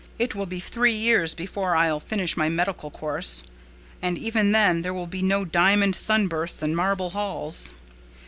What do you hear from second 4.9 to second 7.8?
will be no diamond sunbursts and marble halls."